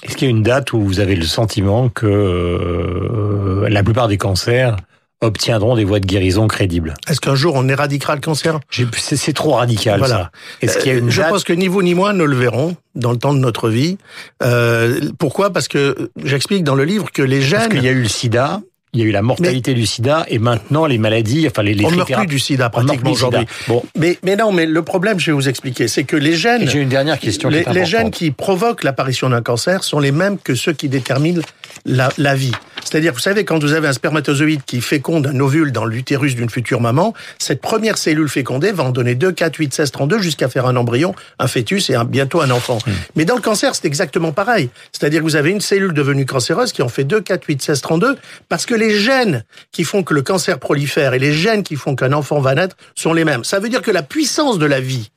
Est-ce 0.04 0.16
qu'il 0.16 0.28
y 0.28 0.30
a 0.30 0.30
une 0.30 0.44
date 0.44 0.72
où 0.72 0.80
vous 0.80 1.00
avez 1.00 1.16
le 1.16 1.26
sentiment 1.26 1.88
que 1.88 2.06
euh, 2.06 3.68
la 3.68 3.82
plupart 3.82 4.06
des 4.06 4.18
cancers 4.18 4.76
obtiendront 5.20 5.76
des 5.76 5.84
voies 5.84 6.00
de 6.00 6.06
guérison 6.06 6.46
crédibles. 6.48 6.94
Est-ce 7.08 7.20
qu'un 7.20 7.34
jour 7.34 7.54
on 7.56 7.68
éradiquera 7.68 8.14
le 8.14 8.20
cancer? 8.20 8.60
C'est 8.92 9.32
trop 9.32 9.52
radical 9.52 9.98
voilà. 9.98 10.14
ça. 10.14 10.30
Est-ce 10.62 10.78
qu'il 10.78 10.92
y 10.92 10.94
a 10.94 10.98
une 10.98 11.10
Je 11.10 11.22
pense 11.22 11.44
que 11.44 11.52
ni 11.52 11.68
vous 11.68 11.82
ni 11.82 11.94
moi 11.94 12.12
ne 12.12 12.24
le 12.24 12.36
verrons 12.36 12.76
dans 12.94 13.10
le 13.10 13.18
temps 13.18 13.34
de 13.34 13.38
notre 13.38 13.68
vie. 13.68 13.98
Euh, 14.42 15.00
pourquoi? 15.18 15.50
Parce 15.50 15.68
que 15.68 16.10
j'explique 16.22 16.64
dans 16.64 16.74
le 16.74 16.84
livre 16.84 17.10
que 17.10 17.22
les 17.22 17.42
gènes... 17.42 17.60
Parce 17.60 17.70
qu'il 17.70 17.84
y 17.84 17.88
a 17.88 17.92
eu 17.92 18.02
le 18.02 18.08
sida, 18.08 18.60
il 18.94 19.00
y 19.00 19.02
a 19.02 19.06
eu 19.06 19.10
la 19.10 19.22
mortalité 19.22 19.74
du 19.74 19.86
sida 19.86 20.24
et 20.28 20.38
maintenant 20.38 20.86
les 20.86 20.98
maladies, 20.98 21.46
enfin 21.48 21.62
les, 21.62 21.74
les 21.74 21.84
On 21.84 21.90
ne 21.90 21.96
meurt 21.96 22.12
plus 22.12 22.26
du 22.26 22.38
sida 22.38 22.70
pratiquement 22.70 23.10
aujourd'hui. 23.10 23.44
Bon. 23.68 23.82
Mais, 23.98 24.18
mais 24.24 24.36
non, 24.36 24.52
mais 24.52 24.66
le 24.66 24.82
problème, 24.82 25.18
je 25.18 25.26
vais 25.26 25.32
vous 25.32 25.48
expliquer, 25.48 25.88
c'est 25.88 26.04
que 26.04 26.16
les 26.16 26.34
gènes... 26.34 26.68
J'ai 26.68 26.80
une 26.80 26.88
dernière 26.88 27.18
question 27.18 27.48
Les, 27.48 27.64
les 27.72 27.84
gènes 27.84 28.10
qui 28.10 28.30
provoquent 28.30 28.84
l'apparition 28.84 29.28
d'un 29.28 29.42
cancer 29.42 29.82
sont 29.82 29.98
les 29.98 30.12
mêmes 30.12 30.38
que 30.38 30.54
ceux 30.54 30.72
qui 30.72 30.88
déterminent 30.88 31.42
la, 31.84 32.08
la 32.18 32.34
vie. 32.34 32.52
C'est-à-dire, 32.84 33.12
vous 33.12 33.18
savez, 33.18 33.44
quand 33.44 33.58
vous 33.58 33.72
avez 33.72 33.88
un 33.88 33.92
spermatozoïde 33.92 34.62
qui 34.64 34.80
féconde 34.80 35.26
un 35.26 35.40
ovule 35.40 35.72
dans 35.72 35.84
l'utérus 35.84 36.34
d'une 36.36 36.50
future 36.50 36.80
maman, 36.80 37.14
cette 37.38 37.60
première 37.60 37.98
cellule 37.98 38.28
fécondée 38.28 38.72
va 38.72 38.84
en 38.84 38.90
donner 38.90 39.14
2, 39.14 39.32
4, 39.32 39.56
8, 39.56 39.74
16, 39.74 39.90
32 39.90 40.18
jusqu'à 40.18 40.48
faire 40.48 40.66
un 40.66 40.76
embryon, 40.76 41.14
un 41.38 41.46
fœtus 41.46 41.90
et 41.90 41.94
un, 41.94 42.04
bientôt 42.04 42.40
un 42.40 42.50
enfant. 42.50 42.78
Hmm. 42.86 42.92
Mais 43.16 43.24
dans 43.24 43.34
le 43.34 43.40
cancer, 43.40 43.74
c'est 43.74 43.86
exactement 43.86 44.32
pareil. 44.32 44.68
C'est-à-dire 44.92 45.20
que 45.20 45.24
vous 45.24 45.36
avez 45.36 45.50
une 45.50 45.60
cellule 45.60 45.92
devenue 45.94 46.26
cancéreuse 46.26 46.72
qui 46.72 46.82
en 46.82 46.88
fait 46.88 47.04
2, 47.04 47.20
4, 47.20 47.44
8, 47.44 47.62
16, 47.62 47.80
32 47.80 48.16
parce 48.48 48.66
que 48.66 48.74
les 48.74 48.83
gènes 48.90 49.44
qui 49.72 49.84
font 49.84 50.02
que 50.02 50.14
le 50.14 50.22
cancer 50.22 50.58
prolifère 50.58 51.14
et 51.14 51.18
les 51.18 51.32
gènes 51.32 51.62
qui 51.62 51.76
font 51.76 51.96
qu'un 51.96 52.12
enfant 52.12 52.40
va 52.40 52.54
naître 52.54 52.76
sont 52.94 53.12
les 53.12 53.24
mêmes. 53.24 53.44
Ça 53.44 53.58
veut 53.58 53.68
dire 53.68 53.82
que 53.82 53.90
la 53.90 54.02
puissance 54.02 54.58
de 54.58 54.66
la 54.66 54.80
vie 54.80 55.10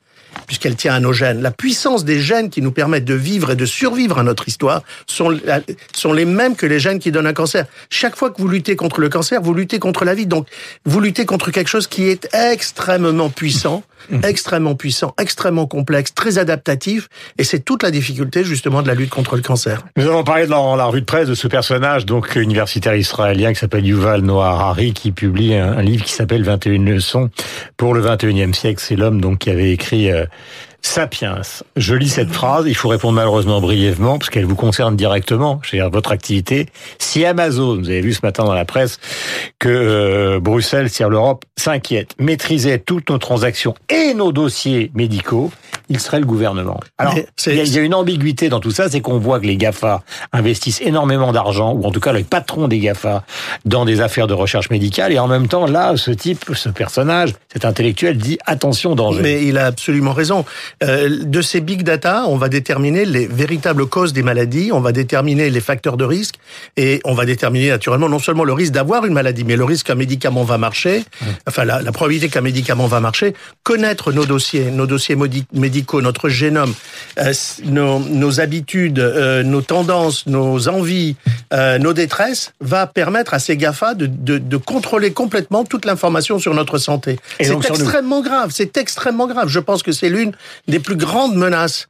puisqu'elle 0.46 0.76
tient 0.76 0.94
à 0.94 1.00
nos 1.00 1.12
gènes. 1.12 1.42
La 1.42 1.50
puissance 1.50 2.04
des 2.04 2.20
gènes 2.20 2.50
qui 2.50 2.62
nous 2.62 2.72
permettent 2.72 3.04
de 3.04 3.14
vivre 3.14 3.50
et 3.50 3.56
de 3.56 3.66
survivre 3.66 4.18
à 4.18 4.22
notre 4.22 4.48
histoire 4.48 4.82
sont, 5.06 5.38
sont 5.94 6.12
les 6.12 6.24
mêmes 6.24 6.56
que 6.56 6.66
les 6.66 6.78
gènes 6.78 6.98
qui 6.98 7.10
donnent 7.12 7.26
un 7.26 7.32
cancer. 7.32 7.66
Chaque 7.90 8.16
fois 8.16 8.30
que 8.30 8.40
vous 8.40 8.48
luttez 8.48 8.76
contre 8.76 9.00
le 9.00 9.08
cancer, 9.08 9.40
vous 9.40 9.54
luttez 9.54 9.78
contre 9.78 10.04
la 10.04 10.14
vie. 10.14 10.26
Donc, 10.26 10.48
vous 10.84 11.00
luttez 11.00 11.26
contre 11.26 11.50
quelque 11.50 11.68
chose 11.68 11.86
qui 11.86 12.08
est 12.08 12.28
extrêmement 12.34 13.30
puissant, 13.30 13.82
extrêmement 14.22 14.74
puissant, 14.74 15.14
extrêmement 15.20 15.66
complexe, 15.66 16.14
très 16.14 16.38
adaptatif. 16.38 17.08
Et 17.38 17.44
c'est 17.44 17.60
toute 17.60 17.82
la 17.82 17.90
difficulté, 17.90 18.44
justement, 18.44 18.82
de 18.82 18.88
la 18.88 18.94
lutte 18.94 19.10
contre 19.10 19.36
le 19.36 19.42
cancer. 19.42 19.82
Nous 19.96 20.06
avons 20.06 20.24
parlé 20.24 20.46
dans 20.46 20.76
la 20.76 20.86
rue 20.86 21.00
de 21.00 21.06
presse 21.06 21.28
de 21.28 21.34
ce 21.34 21.48
personnage, 21.48 22.06
donc 22.06 22.36
universitaire 22.36 22.94
israélien, 22.94 23.52
qui 23.52 23.58
s'appelle 23.58 23.86
Yuval 23.86 24.22
Noah 24.22 24.50
Harari, 24.50 24.92
qui 24.92 25.12
publie 25.12 25.54
un, 25.54 25.82
livre 25.82 26.04
qui 26.04 26.12
s'appelle 26.12 26.42
21 26.42 26.84
leçons 26.84 27.30
pour 27.76 27.94
le 27.94 28.02
21e 28.02 28.52
siècle. 28.52 28.82
C'est 28.84 28.96
l'homme, 28.96 29.20
donc, 29.20 29.38
qui 29.38 29.50
avait 29.50 29.72
écrit 29.72 30.10
euh, 30.10 30.24
Sapiens. 30.82 31.42
Je 31.76 31.94
lis 31.94 32.08
cette 32.08 32.30
phrase, 32.30 32.64
il 32.66 32.74
faut 32.74 32.88
répondre 32.88 33.14
malheureusement 33.14 33.60
brièvement, 33.60 34.18
parce 34.18 34.30
qu'elle 34.30 34.44
vous 34.44 34.54
concerne 34.54 34.96
directement, 34.96 35.60
c'est-à-dire 35.62 35.90
votre 35.90 36.12
activité. 36.12 36.66
Si 36.98 37.24
Amazon, 37.24 37.76
vous 37.76 37.90
avez 37.90 38.00
vu 38.00 38.12
ce 38.12 38.20
matin 38.22 38.44
dans 38.44 38.54
la 38.54 38.64
presse, 38.64 38.98
que 39.58 39.68
euh, 39.68 40.40
Bruxelles, 40.40 40.88
si 40.88 41.02
l'Europe 41.02 41.44
s'inquiète, 41.56 42.14
maîtrisait 42.18 42.78
toutes 42.78 43.10
nos 43.10 43.18
transactions 43.18 43.74
et 43.88 44.14
nos 44.14 44.32
dossiers 44.32 44.90
médicaux, 44.94 45.50
il 45.88 46.00
serait 46.00 46.20
le 46.20 46.26
gouvernement. 46.26 46.80
Alors, 46.98 47.14
il 47.46 47.54
y, 47.54 47.78
a 47.78 47.82
une 47.82 47.94
ambiguïté 47.94 48.48
dans 48.48 48.60
tout 48.60 48.70
ça, 48.70 48.88
c'est 48.88 49.00
qu'on 49.00 49.18
voit 49.18 49.40
que 49.40 49.46
les 49.46 49.56
GAFA 49.56 50.02
investissent 50.32 50.80
énormément 50.82 51.32
d'argent, 51.32 51.72
ou 51.72 51.84
en 51.84 51.90
tout 51.90 52.00
cas 52.00 52.12
le 52.12 52.22
patron 52.22 52.68
des 52.68 52.78
GAFA, 52.78 53.24
dans 53.64 53.84
des 53.84 54.00
affaires 54.00 54.26
de 54.26 54.34
recherche 54.34 54.70
médicale, 54.70 55.12
et 55.12 55.18
en 55.18 55.28
même 55.28 55.48
temps, 55.48 55.66
là, 55.66 55.96
ce 55.96 56.10
type, 56.10 56.44
ce 56.54 56.68
personnage, 56.68 57.34
cet 57.52 57.64
intellectuel 57.64 58.18
dit 58.18 58.38
attention, 58.46 58.94
danger. 58.94 59.22
Mais 59.22 59.44
il 59.44 59.58
a 59.58 59.66
absolument 59.66 60.12
raison. 60.12 60.44
Euh, 60.82 61.24
de 61.24 61.42
ces 61.42 61.60
big 61.60 61.82
data, 61.82 62.24
on 62.26 62.36
va 62.36 62.48
déterminer 62.48 63.04
les 63.04 63.26
véritables 63.26 63.86
causes 63.86 64.12
des 64.12 64.22
maladies, 64.22 64.70
on 64.72 64.80
va 64.80 64.92
déterminer 64.92 65.50
les 65.50 65.60
facteurs 65.60 65.96
de 65.96 66.04
risque, 66.04 66.36
et 66.76 67.00
on 67.04 67.14
va 67.14 67.24
déterminer 67.24 67.70
naturellement 67.70 68.08
non 68.08 68.18
seulement 68.18 68.44
le 68.44 68.52
risque 68.52 68.72
d'avoir 68.72 69.04
une 69.04 69.12
maladie, 69.12 69.44
mais 69.44 69.56
le 69.56 69.64
risque 69.64 69.86
qu'un 69.86 69.94
médicament 69.94 70.44
va 70.44 70.58
marcher, 70.58 71.04
enfin 71.46 71.64
la, 71.64 71.82
la 71.82 71.92
probabilité 71.92 72.28
qu'un 72.28 72.40
médicament 72.40 72.86
va 72.86 73.00
marcher, 73.00 73.34
connaître 73.62 74.12
nos 74.12 74.24
dossiers, 74.24 74.70
nos 74.70 74.86
dossiers 74.86 75.16
médicaux, 75.52 76.00
notre 76.00 76.28
génome, 76.28 76.74
euh, 77.18 77.32
nos, 77.64 77.98
nos, 78.00 78.40
habitudes, 78.40 78.98
euh, 78.98 79.42
nos 79.42 79.62
tendances, 79.62 80.26
nos 80.26 80.68
envies, 80.68 81.16
nos 81.52 81.92
détresses, 81.92 82.52
va 82.60 82.86
permettre 82.86 83.34
à 83.34 83.38
ces 83.38 83.56
GAFA 83.56 83.94
de, 83.94 84.06
de, 84.06 84.38
de 84.38 84.56
contrôler 84.56 85.12
complètement 85.12 85.64
toute 85.64 85.84
l'information 85.84 86.38
sur 86.38 86.54
notre 86.54 86.78
santé. 86.78 87.18
C'est 87.40 87.52
extrêmement 87.66 88.20
grave, 88.20 88.50
c'est 88.52 88.76
extrêmement 88.76 89.26
grave. 89.26 89.48
Je 89.48 89.60
pense 89.60 89.82
que 89.82 89.92
c'est 89.92 90.08
l'une 90.08 90.32
des 90.66 90.80
plus 90.80 90.96
grandes 90.96 91.36
menaces 91.36 91.88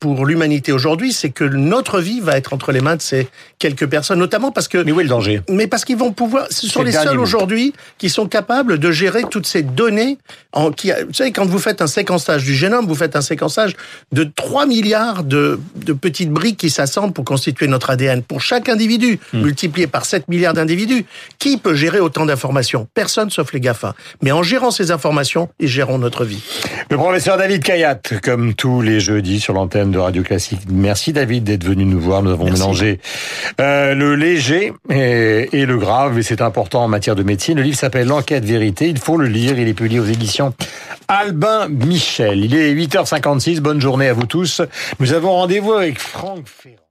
pour 0.00 0.26
l'humanité 0.26 0.70
aujourd'hui, 0.70 1.12
c'est 1.12 1.30
que 1.30 1.42
notre 1.42 2.00
vie 2.00 2.20
va 2.20 2.36
être 2.36 2.52
entre 2.52 2.70
les 2.70 2.80
mains 2.80 2.96
de 2.96 3.02
ces 3.02 3.28
quelques 3.58 3.86
personnes, 3.86 4.18
notamment 4.18 4.52
parce 4.52 4.68
que... 4.68 4.78
Mais 4.78 4.92
où 4.92 5.00
est 5.00 5.04
le 5.04 5.08
danger? 5.08 5.42
Mais 5.48 5.66
parce 5.66 5.84
qu'ils 5.84 5.96
vont 5.96 6.12
pouvoir... 6.12 6.46
Ce 6.50 6.68
sont 6.68 6.82
les 6.82 6.92
seuls 6.92 7.18
aujourd'hui 7.18 7.72
qui 7.98 8.08
sont 8.08 8.26
capables 8.26 8.78
de 8.78 8.92
gérer 8.92 9.24
toutes 9.28 9.46
ces 9.46 9.62
données. 9.62 10.18
En, 10.52 10.70
qui, 10.70 10.90
vous 10.90 11.14
savez, 11.14 11.32
quand 11.32 11.46
vous 11.46 11.58
faites 11.58 11.82
un 11.82 11.86
séquençage 11.86 12.44
du 12.44 12.54
génome, 12.54 12.86
vous 12.86 12.94
faites 12.94 13.16
un 13.16 13.20
séquençage 13.20 13.74
de 14.12 14.24
3 14.24 14.66
milliards 14.66 15.24
de, 15.24 15.58
de 15.74 15.92
petites 15.92 16.30
briques 16.30 16.58
qui 16.58 16.70
s'assemblent 16.70 17.12
pour 17.12 17.24
constituer 17.24 17.66
notre 17.66 17.90
ADN. 17.90 18.22
Pour 18.22 18.40
chaque 18.40 18.68
individu, 18.68 19.18
hmm. 19.32 19.42
multiplié 19.42 19.86
par 19.86 20.04
7 20.04 20.28
milliards 20.28 20.54
d'individus, 20.54 21.06
qui 21.38 21.56
peut 21.56 21.74
gérer 21.74 21.98
autant 21.98 22.26
d'informations? 22.26 22.86
Personne 22.94 23.30
sauf 23.30 23.52
les 23.52 23.60
GAFA. 23.60 23.94
Mais 24.22 24.32
en 24.32 24.42
gérant 24.42 24.70
ces 24.70 24.90
informations, 24.90 25.48
ils 25.58 25.68
géreront 25.68 25.98
notre 25.98 26.24
vie. 26.24 26.42
Le 26.90 26.96
professeur 26.96 27.36
David 27.36 27.62
Kayat, 27.62 28.00
comme 28.14 28.54
tous 28.54 28.82
les 28.82 29.00
jeudis 29.00 29.40
sur 29.40 29.52
l'antenne 29.52 29.90
de 29.90 29.98
Radio 29.98 30.22
Classique. 30.22 30.60
Merci 30.70 31.12
David 31.12 31.44
d'être 31.44 31.64
venu 31.64 31.84
nous 31.84 32.00
voir. 32.00 32.22
Nous 32.22 32.30
avons 32.30 32.44
mélangé 32.44 33.00
euh, 33.60 33.94
le 33.94 34.14
léger 34.14 34.72
et, 34.90 35.48
et, 35.52 35.66
le 35.66 35.76
grave, 35.76 36.18
et 36.18 36.22
c'est 36.22 36.40
important 36.40 36.84
en 36.84 36.88
matière 36.88 37.16
de 37.16 37.22
médecine. 37.22 37.56
Le 37.56 37.62
livre 37.62 37.78
s'appelle 37.78 38.06
L'enquête 38.06 38.44
vérité. 38.44 38.88
Il 38.88 38.98
faut 38.98 39.16
le 39.16 39.26
lire. 39.26 39.58
Il 39.58 39.68
est 39.68 39.74
publié 39.74 40.00
aux 40.00 40.04
éditions 40.04 40.54
Albin 41.08 41.68
Michel. 41.68 42.44
Il 42.44 42.54
est 42.54 42.74
8h56. 42.74 43.60
Bonne 43.60 43.80
journée 43.80 44.08
à 44.08 44.12
vous 44.12 44.26
tous. 44.26 44.62
Nous 45.00 45.12
avons 45.12 45.32
rendez-vous 45.32 45.72
avec 45.72 45.98
Franck 45.98 46.44
Ferrand. 46.46 46.85